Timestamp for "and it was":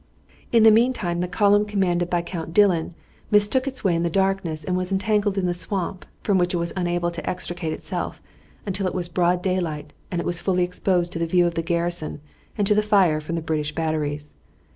10.09-10.39